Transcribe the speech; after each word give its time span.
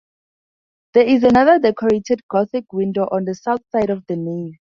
There 0.95 1.05
is 1.07 1.23
another 1.23 1.59
Decorated 1.59 2.21
Gothic 2.27 2.73
window 2.73 3.03
on 3.11 3.23
the 3.25 3.35
south 3.35 3.61
side 3.71 3.91
of 3.91 4.03
the 4.07 4.15
nave. 4.15 4.55